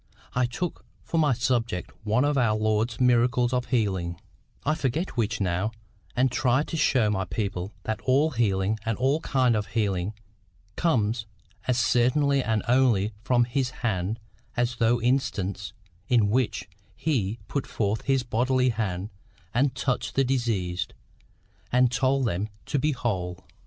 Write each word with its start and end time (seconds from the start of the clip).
I 0.33 0.47
took 0.47 0.83
for 1.03 1.19
my 1.19 1.33
subject 1.33 1.91
one 2.03 2.25
of 2.25 2.35
our 2.35 2.55
Lord's 2.57 2.99
miracles 2.99 3.53
of 3.53 3.65
healing, 3.67 4.19
I 4.65 4.73
forget 4.73 5.11
which 5.15 5.39
now, 5.39 5.73
and 6.15 6.31
tried 6.31 6.67
to 6.69 6.75
show 6.75 7.11
my 7.11 7.25
people 7.25 7.71
that 7.83 8.01
all 8.01 8.31
healing 8.31 8.79
and 8.83 8.97
all 8.97 9.19
kinds 9.19 9.55
of 9.55 9.67
healing 9.77 10.15
come 10.75 11.13
as 11.67 11.77
certainly 11.77 12.43
and 12.43 12.63
only 12.67 13.13
from 13.21 13.43
His 13.43 13.69
hand 13.85 14.19
as 14.57 14.77
those 14.77 15.03
instances 15.03 15.71
in 16.07 16.31
which 16.31 16.67
He 16.95 17.37
put 17.47 17.67
forth 17.67 18.01
His 18.05 18.23
bodily 18.23 18.69
hand 18.69 19.11
and 19.53 19.75
touched 19.75 20.15
the 20.15 20.23
diseased, 20.23 20.95
and 21.71 21.91
told 21.91 22.25
them 22.25 22.49
to 22.65 22.79
be 22.79 22.91
whole. 22.91 23.37